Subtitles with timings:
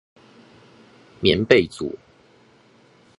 [1.21, 1.95] 棉被組